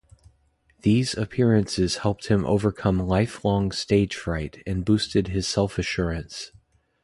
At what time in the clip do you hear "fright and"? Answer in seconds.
4.15-4.83